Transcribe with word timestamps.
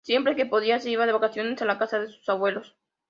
Siempre 0.03 0.35
que 0.35 0.47
podía 0.47 0.79
se 0.79 0.89
iba 0.89 1.05
de 1.05 1.11
vacaciones 1.11 1.61
a 1.61 1.65
la 1.65 1.77
casa 1.77 1.99
de 1.99 2.07
sus 2.09 2.27
abuelos. 2.27 2.75